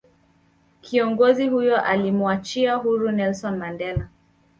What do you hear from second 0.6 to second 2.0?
kiongozi huyo